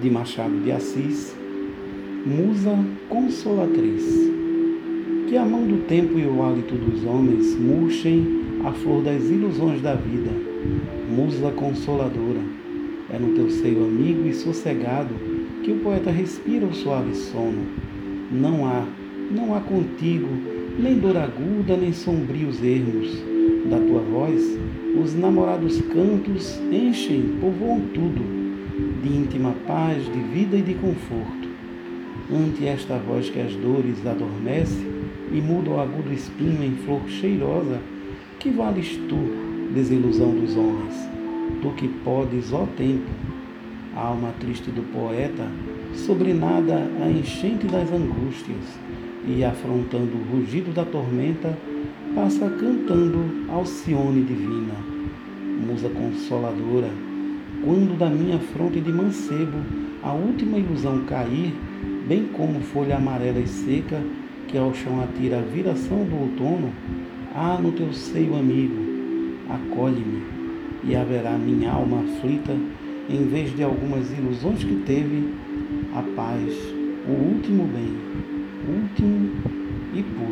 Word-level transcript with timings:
de 0.00 0.08
Machado 0.08 0.58
de 0.60 0.72
Assis, 0.72 1.36
Musa 2.24 2.78
Consolatriz. 3.08 4.30
Que 5.28 5.36
a 5.36 5.44
mão 5.44 5.66
do 5.66 5.86
tempo 5.86 6.18
e 6.18 6.24
o 6.24 6.42
hálito 6.42 6.74
dos 6.74 7.04
homens 7.04 7.54
murchem 7.56 8.26
a 8.64 8.72
flor 8.72 9.02
das 9.02 9.22
ilusões 9.24 9.82
da 9.82 9.94
vida. 9.94 10.30
Musa 11.14 11.50
Consoladora, 11.50 12.40
é 13.12 13.18
no 13.18 13.34
teu 13.34 13.50
seio 13.50 13.84
amigo 13.84 14.26
e 14.26 14.32
sossegado 14.32 15.14
que 15.62 15.72
o 15.72 15.80
poeta 15.80 16.10
respira 16.10 16.64
o 16.64 16.74
suave 16.74 17.14
sono. 17.14 17.66
Não 18.32 18.66
há, 18.66 18.86
não 19.30 19.54
há 19.54 19.60
contigo 19.60 20.28
nem 20.78 20.98
dor 20.98 21.16
aguda, 21.16 21.76
nem 21.76 21.92
sombrios 21.92 22.62
ermos. 22.62 23.22
Da 23.68 23.78
tua 23.78 24.00
voz, 24.00 24.58
os 25.00 25.14
namorados 25.14 25.80
cantos 25.82 26.58
enchem, 26.72 27.36
povoam 27.40 27.80
tudo 27.92 28.49
de 29.02 29.08
íntima 29.08 29.54
paz, 29.66 30.04
de 30.04 30.20
vida 30.20 30.56
e 30.56 30.62
de 30.62 30.74
conforto. 30.74 31.48
Ante 32.32 32.66
esta 32.66 32.96
voz 32.96 33.28
que 33.28 33.40
as 33.40 33.54
dores 33.54 34.06
adormece 34.06 34.86
e 35.32 35.40
muda 35.40 35.70
o 35.70 35.80
agudo 35.80 36.12
espinho 36.12 36.62
em 36.62 36.76
flor 36.84 37.08
cheirosa, 37.08 37.80
que 38.38 38.50
vales 38.50 38.96
tu, 39.08 39.72
desilusão 39.74 40.30
dos 40.34 40.56
homens? 40.56 40.94
Tu 41.62 41.70
que 41.70 41.88
podes, 41.88 42.52
ó 42.52 42.66
tempo, 42.76 43.10
a 43.96 44.06
alma 44.06 44.32
triste 44.38 44.70
do 44.70 44.82
poeta, 44.92 45.46
sobre 45.94 46.32
nada 46.32 46.88
a 47.02 47.10
enchente 47.10 47.66
das 47.66 47.90
angústias, 47.92 48.78
e 49.26 49.44
afrontando 49.44 50.12
o 50.16 50.36
rugido 50.36 50.72
da 50.72 50.84
tormenta, 50.84 51.56
passa 52.14 52.48
cantando 52.48 53.50
Alcione 53.50 54.22
divina, 54.22 54.74
musa 55.66 55.88
consoladora, 55.90 56.88
quando 57.64 57.98
da 57.98 58.08
minha 58.08 58.38
fronte 58.38 58.80
de 58.80 58.92
mancebo 58.92 59.58
a 60.02 60.12
última 60.12 60.58
ilusão 60.58 61.04
cair, 61.04 61.54
bem 62.08 62.26
como 62.32 62.60
folha 62.60 62.96
amarela 62.96 63.38
e 63.38 63.46
seca 63.46 64.02
que 64.48 64.56
ao 64.56 64.74
chão 64.74 65.00
atira 65.02 65.38
a 65.38 65.42
viração 65.42 66.04
do 66.04 66.16
outono, 66.22 66.72
ah, 67.34 67.58
no 67.60 67.70
teu 67.72 67.92
seio 67.92 68.34
amigo, 68.36 68.74
acolhe-me 69.48 70.22
e 70.84 70.96
haverá 70.96 71.32
minha 71.32 71.70
alma 71.70 72.02
aflita, 72.02 72.56
em 73.08 73.26
vez 73.26 73.54
de 73.54 73.62
algumas 73.62 74.10
ilusões 74.10 74.64
que 74.64 74.82
teve, 74.86 75.34
a 75.94 76.02
paz, 76.16 76.54
o 77.06 77.12
último 77.12 77.64
bem, 77.64 77.94
último 78.68 79.30
e 79.92 80.02
puro. 80.02 80.29